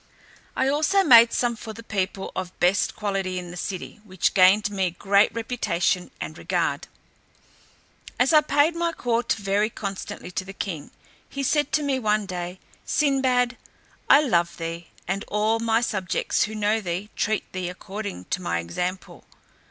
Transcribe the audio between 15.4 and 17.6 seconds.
my subjects who know thee, treat